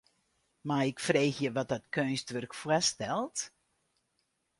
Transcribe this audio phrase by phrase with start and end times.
[0.67, 3.39] Mei ik freegje wat dat keunstwurk foarstelt?